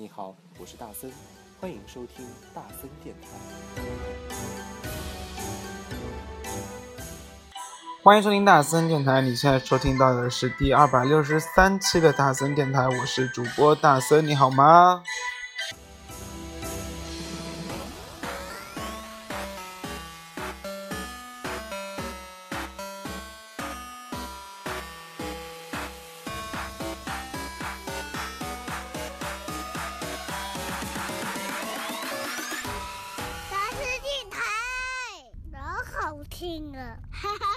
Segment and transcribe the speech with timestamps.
[0.00, 1.10] 你好，我是大森，
[1.60, 2.24] 欢迎收听
[2.54, 3.26] 大森电台。
[8.04, 15.02] 欢迎收听大森电台，你现在收听到的是第二百六十三期的大森电台，我是主播大森，你好吗？
[36.58, 36.72] 听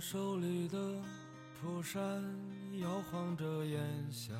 [0.00, 0.78] 手里的
[1.60, 2.02] 蒲扇
[2.80, 3.80] 摇晃着烟
[4.12, 4.32] 霞，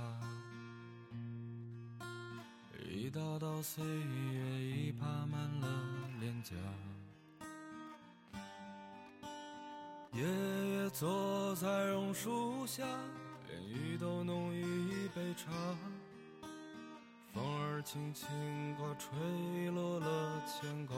[2.88, 5.68] 一道道岁月已爬满了
[6.20, 6.54] 脸颊。
[10.12, 12.84] 爷爷坐在榕树下，
[13.48, 15.50] 连雨都浓于一杯茶。
[17.32, 18.28] 风儿轻轻
[18.76, 20.94] 刮，吹落了牵挂。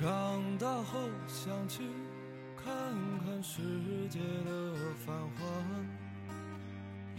[0.00, 0.08] 长
[0.56, 0.98] 大后
[1.28, 1.82] 想去
[2.56, 2.72] 看
[3.22, 3.60] 看世
[4.08, 5.44] 界的繁华，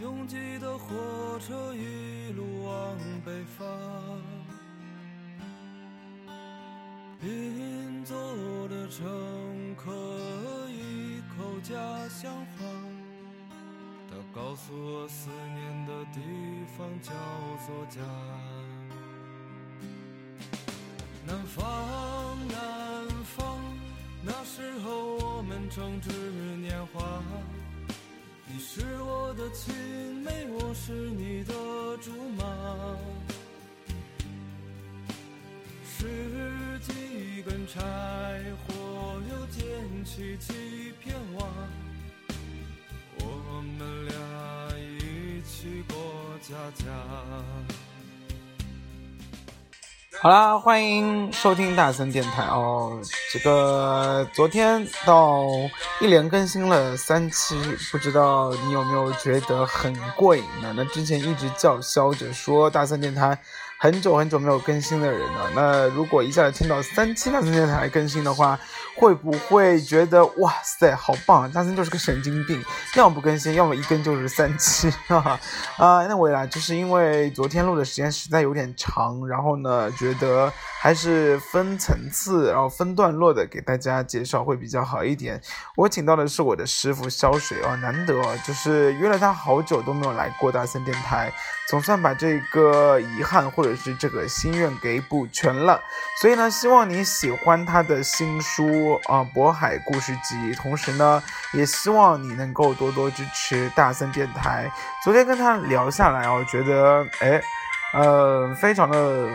[0.00, 3.64] 拥挤的火车一路往北方，
[7.20, 8.16] 邻座
[8.66, 9.92] 的乘客
[10.68, 11.76] 一口家
[12.08, 12.66] 乡话，
[14.10, 16.20] 他告诉我思念的地
[16.76, 17.12] 方叫
[17.64, 18.00] 做家。
[21.24, 21.62] 南方，
[25.74, 26.10] 我们正值
[26.56, 27.22] 年华。
[28.46, 29.74] 你是我的青
[30.22, 31.54] 梅，我是你的
[32.02, 32.44] 竹马。
[35.86, 37.80] 拾几根柴
[38.66, 41.48] 火，又捡起几片瓦，
[43.20, 45.96] 我们俩一起过
[46.42, 47.71] 家家。
[50.22, 52.96] 好啦，欢迎收听大森电台哦。
[53.32, 55.42] 这个昨天到
[56.00, 57.60] 一连更新了三期，
[57.90, 60.72] 不知道你有没有觉得很过瘾呢？
[60.76, 63.36] 那之前一直叫嚣着说大森电台。
[63.82, 68.56] 很久很久没有更新的人了，那如果一下子听到三期大森电台更新的话，
[68.94, 71.50] 会不会觉得哇塞，好棒！
[71.50, 75.40] 大森就是个神经病，要么不更新，要么一更就是三期，哈哈。
[75.78, 85.42] 啊，那我啦，就是因为昨天录的时间实在有点长，然后呢，觉得还是分层次，然后分段落的给大家介绍会比较好一点。
[85.76, 88.14] 我请到的是我的师傅肖水啊，难得
[88.46, 91.32] 就是约了他好久都没有来过大森电台，
[91.68, 93.71] 总算把这个遗憾或者。
[93.74, 95.82] 是这个心愿给补全了，
[96.20, 101.22] 所以呢，希望你喜欢他的新书啊《渤海故事集》，同时呢，
[101.52, 104.70] 也希望你能够多多支持大森电台。
[105.04, 107.42] 昨天跟他聊下来我觉得哎，
[107.94, 109.28] 呃，非常的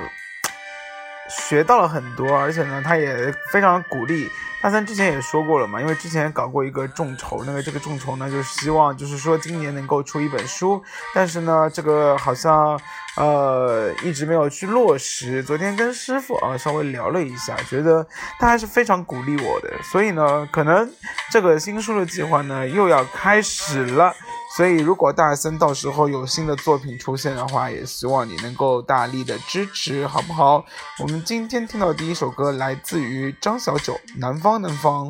[1.29, 4.29] 学到了很多，而且呢，他也非常鼓励。
[4.59, 10.83] 大三之前也说过了嘛，因为之前搞过一个众筹，那个这个众筹呢，就是希望就是说今年能够出一本书，
[11.13, 12.77] 但是呢，这个好像
[13.17, 15.43] 呃一直没有去落实。
[15.43, 18.05] 昨天跟师傅啊稍微聊了一下，觉得
[18.39, 20.89] 他还是非常鼓励我的，所以呢，可能
[21.31, 24.13] 这个新书的计划呢又要开始了。
[24.55, 30.65] 所以，如果大森到时候有新的作品出现的话，也希望你能够大力的支持，好不好？
[30.99, 35.07] 我们今天听到第一首歌来自于张小九，《南方南方》。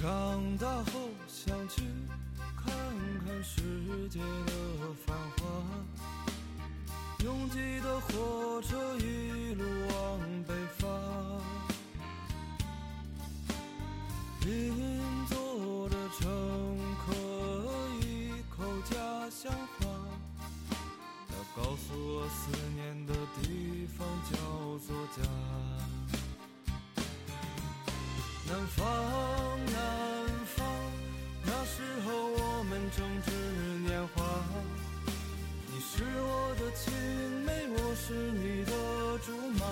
[0.00, 1.82] 长大后想去
[2.56, 2.72] 看
[3.26, 4.52] 看世界的
[5.06, 5.46] 繁华，
[7.22, 10.88] 拥挤的火车一路往北方。
[19.42, 19.86] 想话，
[21.26, 24.36] 他告诉我思念的地方叫
[24.86, 25.22] 做家。
[28.46, 28.84] 南方，
[29.64, 29.74] 南
[30.44, 30.66] 方，
[31.42, 33.30] 那时候我们正值
[33.88, 34.44] 年华。
[35.68, 36.92] 你是我的青
[37.46, 38.72] 梅，我是你的
[39.24, 39.64] 竹马。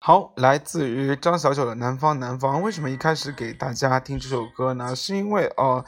[0.00, 2.60] 好，来自于张小九的《南方南方》。
[2.62, 4.94] 为什么一开始给大家听这首歌呢？
[4.94, 5.84] 是因为哦、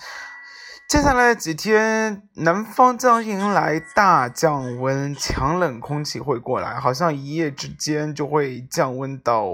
[0.88, 9.46] 接下来几天南方将迎来大降温，强冷空气会过来，好像一夜之间就会降温到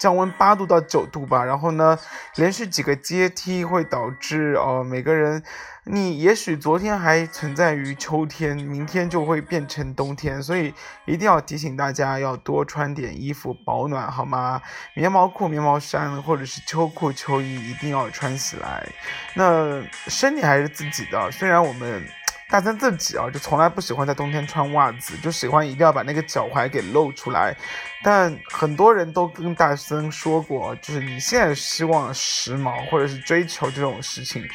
[0.00, 1.44] 降温八度到九度吧。
[1.44, 1.98] 然后呢，
[2.36, 5.42] 连续几个阶梯会导致哦、每个人。
[5.90, 10.74] 你也许昨天还存在于秋天，明天就会变成冬天，所以
[11.06, 14.60] 一定要提醒大家要多穿点衣服保暖，好吗？
[14.94, 18.86] 棉毛裤、棉毛衫或者是秋裤、秋衣一定要穿起来。
[19.34, 22.06] 那身体还是自己的，虽然我们
[22.50, 27.56] 大三自己啊，就从来不喜欢在冬天穿袜子，就喜欢一定要把那个脚踝给露出来。
[28.02, 34.46] 但很多人都跟大森说过，就是你现在希望时髦或者是追求这种事情，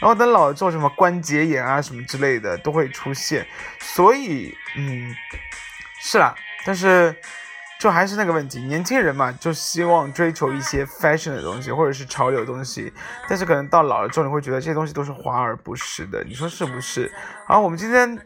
[0.00, 3.46] 然后等老了之后，什么关节炎啊什么之类的都会出现。
[3.78, 5.14] 所以，嗯，
[6.00, 7.14] 是啦，但是
[7.78, 12.92] 就还是那个问题，年轻人嘛，就希望追求一些 fashion 的东西或者是潮流东西，
[13.28, 17.12] 但是可能到老了之后，你会觉得这些东西都是华而不实的，你说是不是？
[17.46, 18.18] 好，我们今天。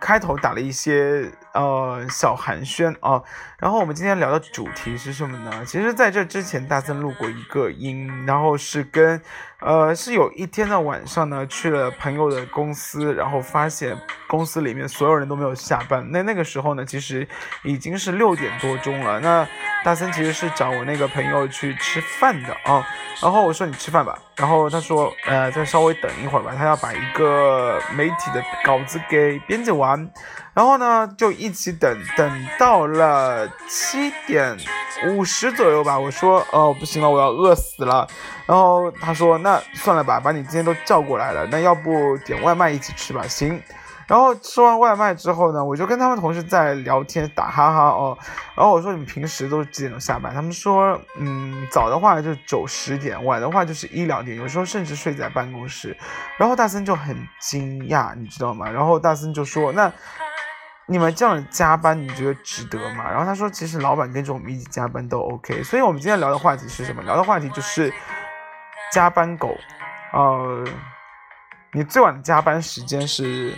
[0.00, 3.22] 开头打了一些呃小寒暄啊，
[3.58, 5.64] 然后我们今天聊的主题是什么呢？
[5.64, 9.22] 其实在这之前，大森录过一个音，然后是跟
[9.64, 13.96] 呃是有一天的晚上呢，去了朋友的公司，然后发现
[14.28, 16.06] 公司里面所有人都没有下班。
[16.10, 17.26] 那那个时候呢，其实
[17.62, 19.18] 已经是六点多钟了。
[19.20, 19.48] 那
[19.82, 22.86] 大森其实是找我那个朋友去吃饭的啊，
[23.22, 30.10] 然后我说你吃饭吧，然后他说呃再稍微等一会儿吧，他要把一个媒体的稿子给编辑完。
[30.54, 34.56] 然后呢，就一起等，等到了七点
[35.08, 35.98] 五十左右吧。
[35.98, 38.06] 我说，哦，不行了，我要饿死了。
[38.46, 43.26] 然后他说，那算了吧，把你今天都叫过来了，那要不点外卖一起吃吧？
[43.26, 43.60] 行。
[44.06, 48.16] 然后吃完外卖之后呢，我就跟他们同事在聊天打哈哈哦。
[48.54, 50.32] 然后我说你们平时都是几点钟下班？
[50.34, 55.96] 他们说，嗯，早的话就九十点，晚的话就是一两点，有时候甚至睡在办公室。
[56.36, 58.70] 然后大森就很惊讶，你知道吗？
[58.70, 59.90] 然后大森就说，那
[60.86, 63.10] 你们这样加班，你觉得值得吗？
[63.10, 65.62] 然后他说，其实老板跟着我们一起加班都 OK。
[65.62, 67.02] 所以我们今天聊的话题是什么？
[67.02, 67.92] 聊的话题就是
[68.92, 69.56] 加班狗。
[70.12, 70.64] 呃，
[71.72, 73.54] 你最晚的加班时间是？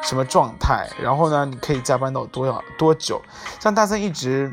[0.00, 0.88] 什么状态？
[1.02, 1.44] 然后呢？
[1.44, 3.20] 你可以加班到多少多久？
[3.58, 4.50] 像大森一直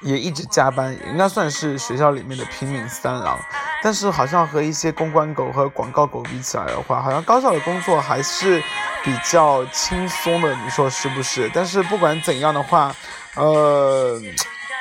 [0.00, 3.38] 也一直加班，应该算是学校里面的拼命三郎。
[3.84, 8.58] 但是好像和一些公关狗和广告狗比起来的话，好像高校的工作还是
[9.04, 11.50] 比较轻松的，你说是不是？
[11.52, 12.96] 但是不管怎样的话，
[13.36, 14.18] 呃。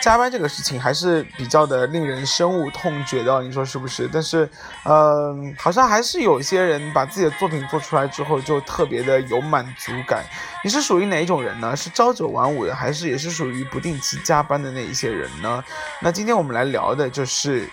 [0.01, 4.05] 加班这个事情还是比较的令人深恶痛绝的，你说是不是？
[4.11, 4.49] 但是，
[4.83, 10.21] 呃，好像还是有些人把自己的作品做出来之后就特别的有满足感。
[10.61, 11.73] 你是属于哪一种人呢？
[11.73, 15.63] 是朝九晚五的，还是也是属于不定期加班的那一些人呢？
[16.01, 17.69] 那今天我们来聊的就是，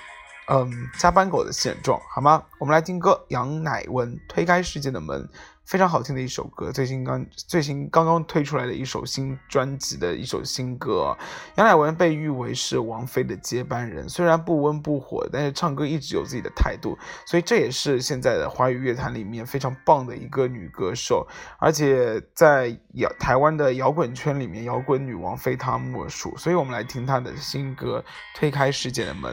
[0.52, 2.42] 嗯，加班狗的现状，好吗？
[2.58, 5.28] 我们来听歌，杨乃文推开世界的门。
[5.64, 11.16] 非常好听的一首歌，最新刚最新刚刚推出来的一首新专辑的一首新歌。
[11.54, 21.24] 杨乃文被誉为是王菲的接班人，虽然不温不火，但是唱歌一直有自己的态度，所以这也是现在的华语乐坛里面非常棒的一个女歌手。
[21.60, 26.36] 而且在摇台湾的摇滚圈里面，摇滚女王非她莫属。
[26.36, 28.04] 所以我们来听她的新歌
[28.36, 29.32] 《推开世界的门》。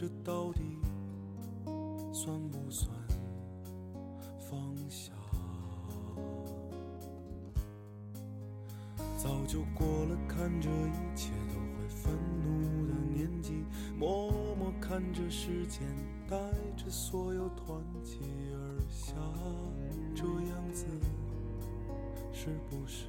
[0.00, 0.62] 这到底
[2.12, 2.88] 算不算
[4.38, 5.12] 放下？
[9.16, 12.14] 早就过了看着一切都会愤
[12.44, 13.64] 怒的年纪，
[13.98, 15.82] 默默看着时间
[16.28, 16.36] 带
[16.76, 18.20] 着所有团结
[18.54, 19.16] 而下，
[20.14, 20.86] 这样子
[22.32, 23.08] 是不是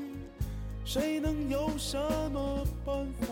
[0.93, 1.97] 谁能有什
[2.33, 3.27] 么办法？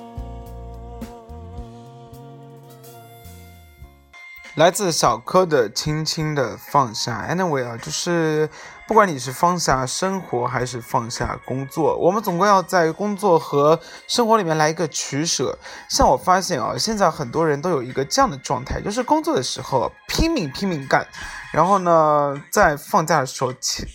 [4.55, 8.49] 来自小柯的《轻轻的放下》，anyway 啊，就是
[8.87, 15.59] 不管你是放下生活还是放下工作，我们总归要在工作和生活里面来一个取舍。
[15.89, 21.05] 像我发现啊，现在很多人都有一个这样的状态，就是工作的时候拼命拼命干，
[21.51, 23.51] 然后呢，在放假的时候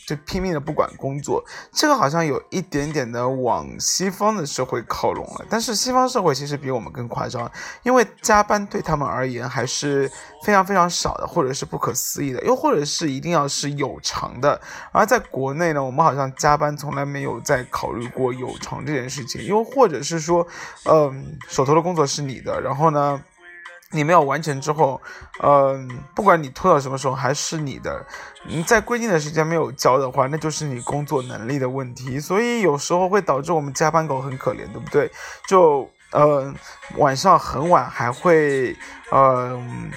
[0.07, 1.45] 就拼命的不管工作。
[1.73, 7.51] 这个好像有一点点的往西方的社会靠拢了，但是西方社会其实比我们更夸张，
[7.83, 10.11] 因为加班对他们而言还是
[10.45, 14.61] 非常非常少的，或者是不可思议的，又或者是一定要是有偿的。
[14.93, 20.47] 而在国内呢，我们好像加班从来没有在考虑过有偿这件事情，又或者是说，
[20.85, 23.23] 嗯，手头的工作是你的，然后呢，
[23.95, 25.01] 你没有完成之后，
[25.43, 28.05] 嗯，不管你拖到什么时候还是你的，
[28.47, 35.11] 你在规定的时间没有交的话，那就是你工作能力的问题，所以有时候会导致我们加班狗很可怜，对不对？
[35.47, 36.55] 就嗯
[36.97, 38.77] 晚上很晚还会，
[39.13, 39.91] 嗯。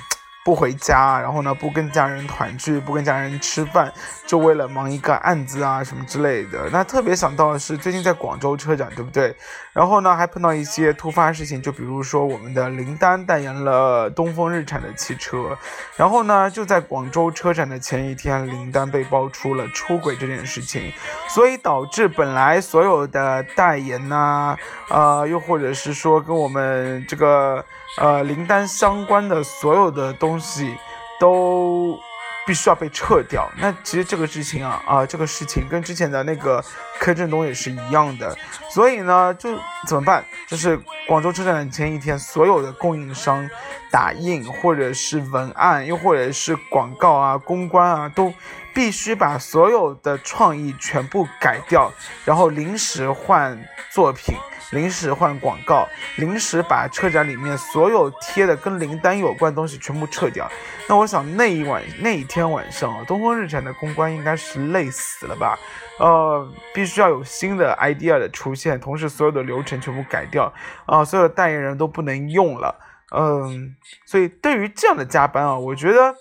[0.47, 3.91] 不回家，然后呢，不跟家人团聚，不跟家人吃饭，
[4.25, 6.69] 就为了忙一个案子啊什么之类的。
[6.71, 9.35] 那特别想到的是，最近在广州车展，对不对？
[9.73, 15.57] 然后呢，还碰到一些突发事情，就比如说我们的林丹代言了东风日产的汽车，
[15.97, 20.93] 然后呢，就在广州车展的前一天，林丹被爆出了出轨这件事情，
[21.27, 24.55] 所以导致本来所有的代言呐，
[24.89, 27.65] 呃，又或者是说跟我们这个。
[27.97, 30.77] 呃，林丹相关的所有的东西
[31.19, 31.99] 都
[32.45, 33.49] 必须要被撤掉。
[33.57, 36.63] 那其实这个事情啊，啊，这个事情跟之前的那个
[36.99, 38.37] 柯震东也是一样的。
[38.69, 40.23] 所以呢，就怎么办？
[40.47, 43.49] 就是广州车展的前一天，所有的供应商
[43.89, 48.31] 打印或者是文案，又或者是广告啊、公关啊，都
[48.75, 51.91] 必须把所有的创意全部改掉，
[52.23, 53.59] 然后临时换
[53.91, 54.35] 作品。
[54.71, 60.49] 临时换广告，临时把车展里面所有贴的跟林丹有关的东西全部撤掉。
[60.89, 65.57] 那我想那一晚那一天晚上啊，东风日产的公关应该是累死了吧？
[65.99, 70.53] 呃，必须要有新的 idea 的出现，同时所有的流程全部改掉
[70.85, 72.75] 啊，所有的代言人都不能用了。
[73.15, 76.13] 嗯，所以对于这样的加班啊，我觉得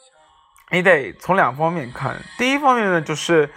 [0.70, 2.16] 你得从两方面看。
[2.38, 3.50] 第一方面呢，就是。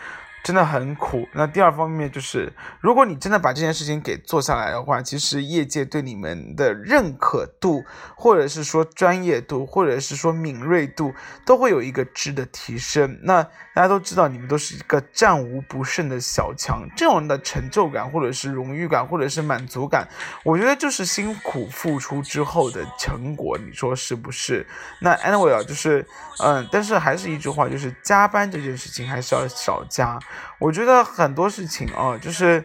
[0.44, 1.28] 真的很苦。
[1.34, 7.84] 那第二方面就是，如果你真的把这件事情给做下来的话，其实业界对你们的认可度，
[8.16, 11.14] 或者是说专业度，或者是说敏锐度，
[11.46, 13.20] 都会有一个质的提升。
[13.24, 13.44] 那
[13.74, 20.08] 大家都知道，你们都是一个战无不胜的小强，这种的成就感，或者是荣誉感，或者是满足感，
[20.44, 23.58] 我觉得就是辛苦付出之后的成果。
[23.58, 24.66] 你说是不是？
[25.02, 26.06] 那 anyway 啊，就是，
[26.44, 30.20] 嗯，但是还是一句话，就是加班这件事情还是要少加。
[30.60, 32.64] 我觉得很多事情啊，就是，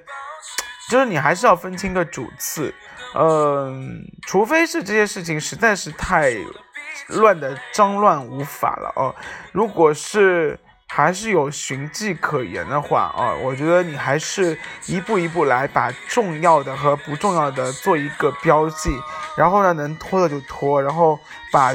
[0.90, 2.75] 就是你还是要分清个主次，
[3.14, 6.33] 嗯，除非是这些事情实在是太
[7.09, 9.14] 乱的脏乱无法了哦。
[9.52, 14.56] 如果是还是有循迹可言的话啊，我觉得你还是
[14.87, 18.97] 一步一步来，把重要的和不重要的做一个标记，
[19.37, 21.18] 然后呢，能拖的就拖，然后
[21.50, 21.75] 把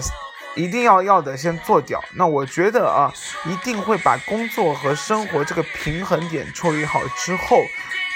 [0.56, 2.04] 一定要要的先做掉。
[2.14, 3.12] 那我觉得啊，
[3.46, 7.62] 一定会把工作和生活这个平衡点处理好之后，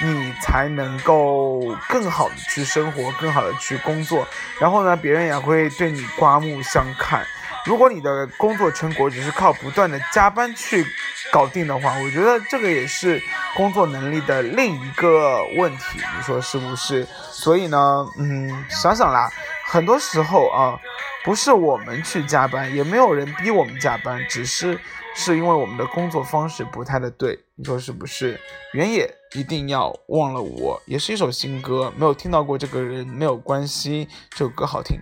[0.01, 4.27] 你才能够更好的去生活，更好的去工作，
[4.59, 7.25] 然后呢，别人也会对你刮目相看。
[7.65, 10.85] 如果你的工作成果只是靠不断的加班去
[11.31, 13.21] 搞定的话，我觉得这个也是
[13.55, 17.07] 工作能力的另一个问题，你说是不是？
[17.31, 19.31] 所以呢，嗯，想想啦，
[19.73, 20.79] 很多时候啊，
[21.25, 24.79] 不是我们去加班，也没有人逼我们加班，只是
[25.15, 28.39] 是因为我们的工作方式不太的对，你说是不是？
[28.73, 34.99] 原野一定要忘了我，也是一首新歌，没有听到过这个人没有关系，这首歌好听。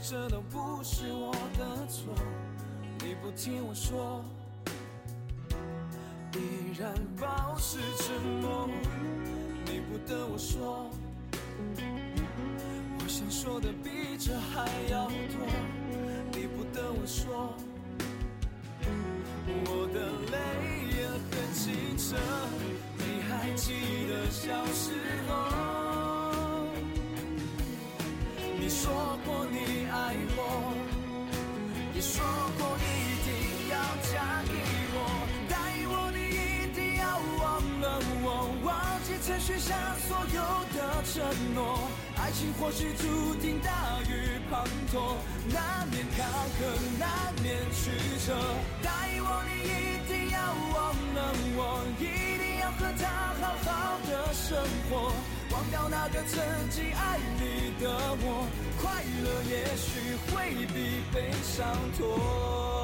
[0.00, 2.14] 这都不是我的错，
[3.00, 4.24] 你不听我说，
[6.34, 8.68] 依然保持沉默。
[9.64, 10.90] 你不等我说，
[12.98, 15.14] 我想说的比这还要多。
[16.32, 17.52] 你不等我说，
[19.66, 19.98] 我的
[20.30, 20.36] 泪
[20.96, 22.16] 也很清澈。
[22.98, 23.72] 你还记
[24.08, 24.92] 得小时
[25.28, 25.30] 候？
[28.60, 30.38] 你说过你爱我，
[31.94, 32.22] 你说
[32.58, 32.77] 过
[39.48, 40.42] 许下所有
[40.76, 41.88] 的承诺。
[42.16, 45.16] 爱情或许注定大雨滂沱，
[45.50, 47.90] 难免坎坷，难免曲
[48.26, 48.36] 折。
[48.82, 50.38] 答应我你一定要
[50.74, 52.04] 忘了我，一
[52.36, 53.08] 定要和他
[53.40, 54.58] 好好的生
[54.90, 55.14] 活。
[55.50, 57.88] 忘掉那个曾经爱你的
[58.20, 58.46] 我，
[58.82, 62.77] 快乐也许会比悲伤多。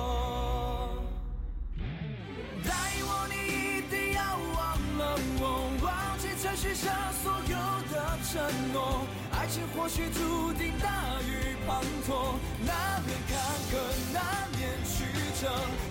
[9.54, 12.34] 情或许注定大雨滂沱，
[12.66, 13.38] 难免坎
[13.70, 13.72] 坷，
[14.12, 15.06] 难免曲
[15.40, 15.46] 折。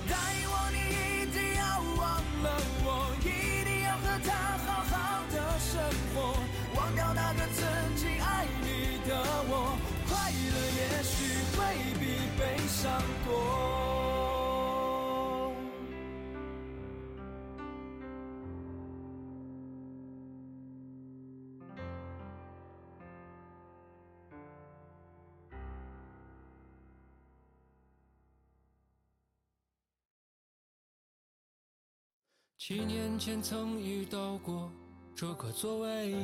[0.10, 2.04] 答应我，你一定要忘
[2.44, 2.60] 了
[32.66, 34.72] 七年前曾遇到过。
[35.14, 36.16] 这个座位，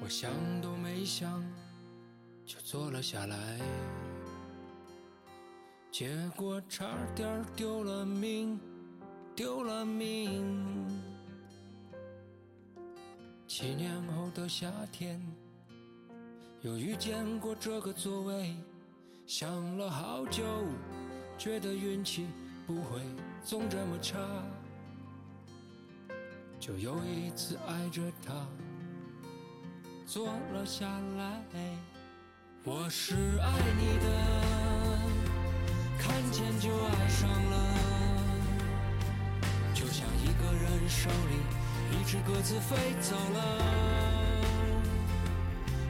[0.00, 1.44] 我想都没想
[2.46, 3.60] 就坐了下来，
[5.92, 8.58] 结果差点丢了命，
[9.36, 10.56] 丢了命。
[13.46, 15.20] 七年后的夏天，
[16.62, 18.56] 又遇见过这个座位，
[19.26, 20.42] 想了好久，
[21.36, 22.26] 觉得运气
[22.66, 23.02] 不会
[23.44, 24.18] 总这么差。
[26.58, 28.32] 就有一次爱着他，
[30.06, 31.42] 坐了下来。
[32.64, 34.06] 我是爱你的，
[35.98, 37.56] 看见就爱上了，
[39.74, 41.36] 就像一个人手里
[41.92, 43.38] 一只鸽子飞走了。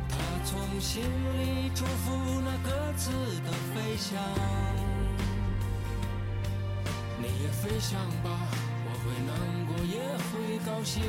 [0.09, 3.13] 他从心里祝福那鸽子
[3.45, 4.21] 的飞翔，
[7.45, 8.31] 也飞翔吧。
[9.05, 9.99] 会难过，也
[10.33, 11.03] 会高兴。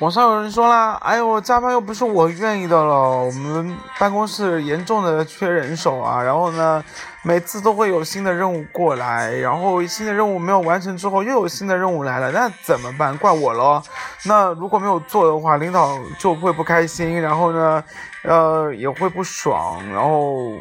[0.00, 6.84] 网上有人说啦，哎呦，加班又不是我愿意的了，我们办公室严重的缺人手啊，然后呢，
[7.22, 13.16] 每次都会有新的任务过来，然后新的任务没有完成之后，又有新的任务来了，那怎么办？
[13.16, 13.82] 怪我咯。
[14.24, 17.82] 那如果没有做的话，领导就会不开心，然后呢，
[18.24, 20.52] 呃，也会不爽，然后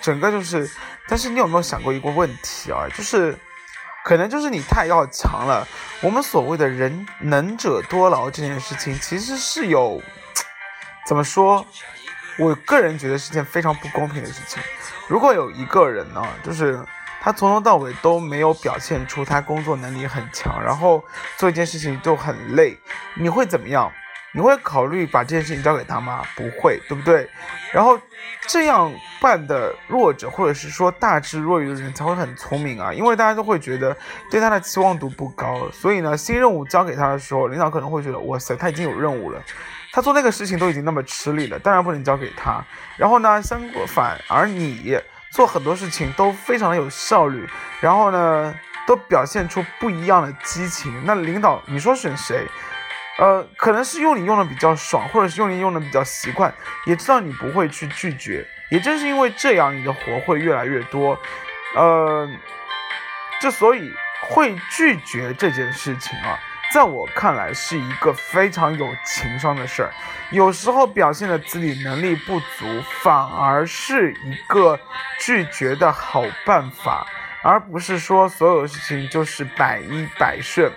[0.00, 0.68] 整个就是。
[1.08, 2.86] 但是你有没有想过一个问题啊？
[2.94, 3.36] 就是，
[4.04, 5.66] 可能就是你太要强了。
[6.02, 10.00] 我们所谓的人能者多劳这件事情，其实是有，
[11.06, 11.64] 怎么说？
[12.38, 14.62] 我个人觉得是件非常不公平的事情。
[15.08, 16.78] 如果有一个人呢，就是
[17.20, 21.02] 他从头到尾都没有表现出他工作能力很强，然后
[21.36, 22.78] 做一件事情就很累，
[23.14, 23.90] 你会怎么样？
[24.32, 26.22] 你会考虑把这件事情交给他吗？
[26.36, 27.28] 不会，对不对？
[27.72, 27.98] 然后
[28.46, 33.96] 这样办的弱者，或者是说大智若愚的人才会很聪明啊，因为大家都会觉得
[34.30, 39.42] 对他的期望度不高，所以呢，新任务交给他的时候，领导可能会觉得，哇塞，他已经有任务了，
[39.92, 42.62] 他做那个事情都已经那么吃力了，当然不能交给他。
[42.96, 44.98] 然后呢，相反，而你
[45.32, 47.48] 做很多事情都非常的有效率，
[47.80, 48.54] 然后呢，
[48.86, 52.46] 都表现出不一样的激情，那领导你说选谁？
[53.18, 56.54] 呃，可能是用你用的比较爽，或者是用你用的比较习惯，
[56.86, 58.46] 也知道你不会去拒绝。
[58.70, 61.18] 也正是因为这样，你的活会越来越多。
[61.74, 62.28] 呃，
[63.40, 63.92] 之所以
[64.28, 66.38] 会拒绝这件事情啊，
[66.72, 69.90] 在我看来是一个非常有情商的事儿。
[70.30, 72.66] 有时候表现的自己能力不足，
[73.02, 74.78] 反而是一个
[75.18, 77.06] 拒绝的好办法，
[77.42, 80.70] 而不是说所有事情就是百依百顺。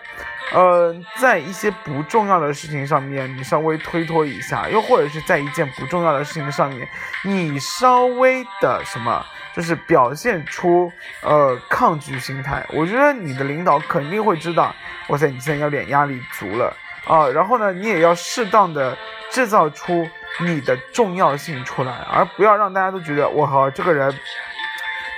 [0.53, 6.85] 呃，在一些不重要的事情上面，你稍微推脱一下，又或者是在一件不重要的事情上面，
[7.23, 12.65] 你稍微的什么，就是表现出呃抗拒心态。
[12.73, 14.75] 我觉得你的领导肯定会知道，
[15.07, 17.27] 哇塞，你现在有点压力足了啊。
[17.29, 18.97] 然后呢，你也要适当的
[19.29, 20.05] 制造出
[20.41, 24.13] 你的重要性出来，而不要让大家都觉得，我靠，这个人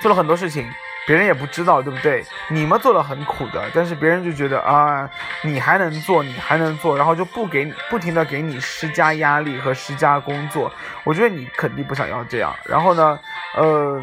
[0.00, 0.70] 做了很多事情。
[1.06, 2.24] 别人也不知道，对不对？
[2.48, 5.08] 你们做的很苦的，但是别人就觉得啊，
[5.42, 10.72] 你还能做，你还能做，然后就不给你不停的给你施加压力和施加工作。
[11.04, 12.54] 我觉得你肯定不想要这样。
[12.64, 13.18] 然后呢，
[13.56, 14.02] 呃，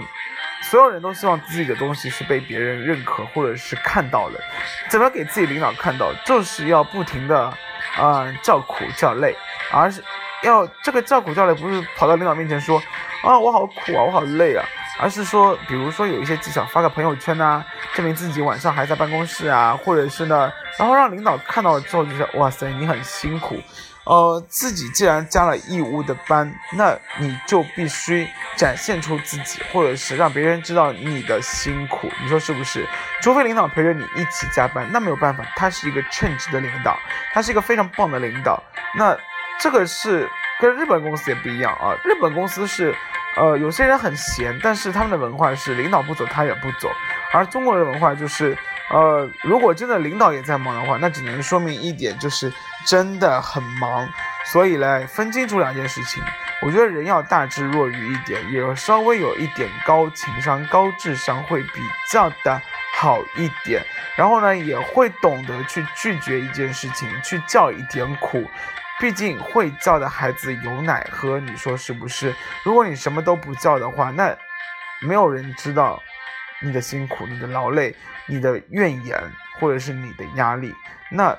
[0.62, 4.40] 所有人都希望自己的东西是被别人认可或者是看到的。
[4.88, 6.14] 怎么给自己领导看到？
[6.24, 7.52] 就是要不停的
[7.98, 9.36] 啊叫苦叫累，
[9.72, 10.04] 而是
[10.44, 12.78] 要这个叫苦叫累，不是跑到领导面前说
[13.24, 14.64] 啊我好苦啊，我好累啊。
[15.02, 23.60] 而是说，比如说有一些技巧，发个朋友圈呐，证明自己晚上还在办公室啊，或者是呢，然后让领导看到了之后，就是哇塞，你很辛苦，
[24.04, 32.88] 呃，自己既然加了义务的班，那你就必须展现出自己，或者是让别人知道你的辛苦，你说是不是？
[33.24, 36.96] 除非领导陪着你一起加班，那没有办法，他是一个称职的领导，
[37.34, 38.62] 他是一个非常棒的领导，
[38.96, 39.18] 那
[39.60, 42.96] 这个是跟日本公司也不一样啊，日本公司是。
[43.36, 46.92] 呃，有些人很闲，但是他们的文化是领导不走，他也不走。
[47.32, 48.58] 而中国的文化就是，
[48.90, 52.52] 呃，如果真的领导也在忙的话，那只能说明一点，就是
[52.86, 54.08] 真的很忙。
[54.46, 56.22] 所以呢，分清楚两件事情，
[56.62, 62.62] 我觉得人要大智若愚一点，也稍微有一点高情商、高智商会比较的
[62.98, 63.82] 好一点。
[64.18, 68.46] 然后呢，也会懂得去拒绝一件事情，去叫一点苦。
[69.02, 72.34] 毕竟会叫的孩子有奶喝，你说是不是？
[72.64, 74.38] 如果你什么都不叫的话，那
[75.02, 76.02] 没有人知道
[76.62, 77.96] 你的辛苦、你的劳累、
[78.28, 79.20] 你的怨言，
[79.60, 80.74] 或者是你的压力，
[81.10, 81.36] 那。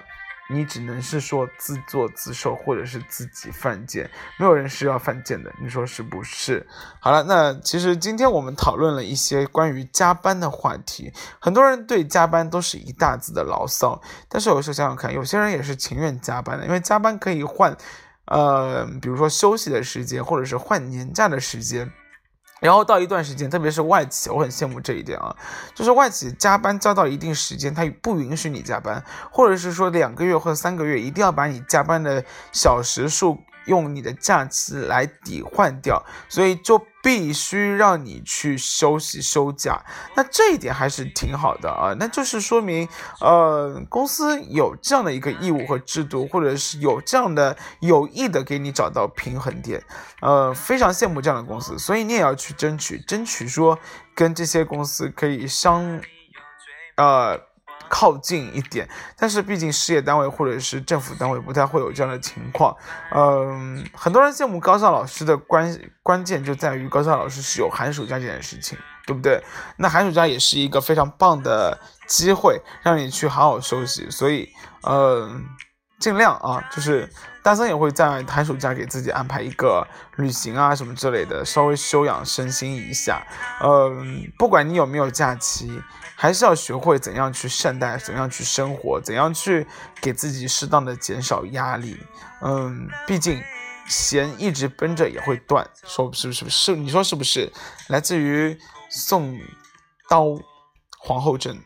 [0.51, 6.67] 你只能是说自作自受，或者是自己犯贱，没有人是要犯贱的，你说是不是？
[7.01, 17.75] 好了，那其实今天我们讨论了一些关于加班的话题，很多人对加班都是一大字的牢骚，但是有时候想想看，有些人也是情愿加班的，因为加班可以换，
[18.27, 21.91] 呃，比如说休息的时间，或者是换年假的时间。
[22.63, 25.35] 然后到一段时间，特别是外企，我很羡慕这一点啊，
[25.75, 33.39] 就是外企加班加到一定时间，他不允许你加班，或者是说两个月或者三个月一定要把你加班的小时数。
[33.67, 39.85] 用你的假期来抵换掉，所以就必须让你去休息休假。
[40.15, 42.89] 那这一点还是挺好的啊，那就是说明，
[43.21, 49.83] 呃，公司有这样的一个义务和制度，或者是有这样的有意的给你找到平衡点，
[50.21, 53.79] 呃，非常羡慕这样的公司，所以你也要去争取，争取说
[54.15, 56.01] 跟这些公司可以相，
[56.97, 57.52] 呃。
[57.95, 62.75] 靠近一点，但是毕竟事业单位或者是政府单位不太会有这样的情况。
[63.15, 69.45] 嗯，很多人羡慕高校老师的关关键就在于高校老师是有寒暑假这件事情，对不对？
[69.77, 74.09] 那寒暑假也是一个非常棒的机会，让你去好好休息。
[74.11, 74.49] 所以，
[74.89, 75.45] 嗯，
[76.01, 77.07] 尽量啊，就是
[77.43, 83.23] 大森也会在寒暑假给自己安排一个旅行啊什么之类的，稍微休养身心一下。
[83.63, 85.83] 嗯，不管你有没有假期。
[86.23, 89.67] 还是要学会怎样去善待，怎样去生活，怎样去
[90.01, 91.99] 给自己适当的减少压力。
[92.43, 93.43] 嗯，毕竟
[93.89, 96.49] 弦一直绷着也会断，说是不是？
[96.49, 97.53] 是你说是不是？
[97.89, 98.57] 来自于
[98.89, 99.37] 宋
[100.09, 100.39] 刀
[100.97, 101.59] 皇后镇。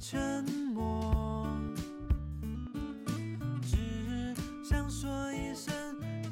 [0.00, 1.46] 沉默，
[3.60, 5.74] 只想说一声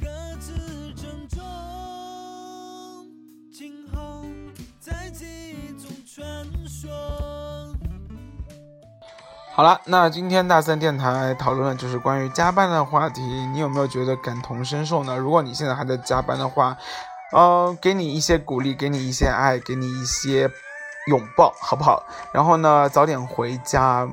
[0.00, 0.06] 各
[0.38, 0.52] 自
[0.94, 1.42] 珍重
[3.52, 4.24] 今后
[4.78, 6.90] 在记忆中传说。
[9.54, 15.16] 好了，那今天大森电台讨论的就是关于加班的话题，你有没有觉得感同身受呢？
[15.16, 16.76] 如果你现在还在加班的话，
[17.32, 20.48] 呃，给你一些鼓励，给你一些爱，给你一些
[21.08, 22.04] 拥抱，好不好？
[22.32, 24.08] 然后呢，早点回家。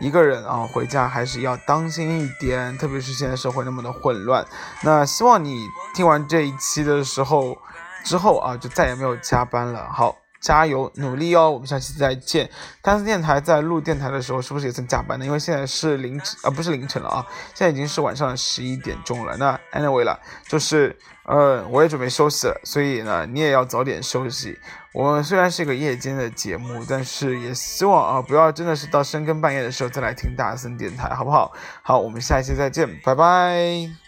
[0.00, 4.46] 一个人啊，回家还是要当心一点，特别是现在社会那么的混乱。
[4.82, 7.56] 那希望你听完这一期的时候
[8.04, 9.88] 之后啊，就再也没有加班了。
[9.92, 10.16] 好。
[10.40, 11.50] 加油努力哦！
[11.50, 12.48] 我们下期再见。
[12.82, 15.24] 大森电台在录电台的时候，是不是也曾加班呢？
[15.24, 19.36] 因为现在是凌晨啊，不是凌晨了啊，现在已经是晚上十一点钟了。
[19.36, 24.58] 那 anyway 了，就是呃，我也准备休息了，所以呢，你也要早点休息。
[24.94, 31.52] 我们虽然是一个夜间的节目，但是也希望啊，不要真的是到深更半夜的时候再来听大森电台，好不好？
[31.82, 34.07] 好，我们下一期再见，拜拜。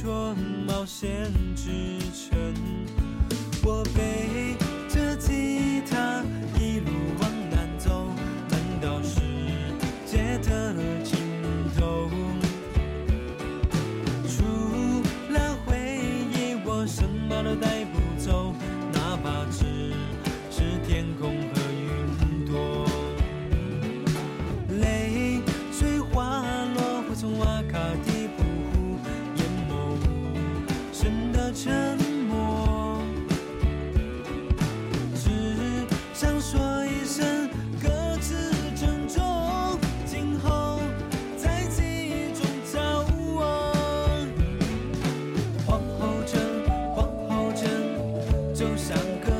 [0.00, 0.32] 说
[0.64, 2.37] 冒险之前
[48.58, 49.37] 就像歌。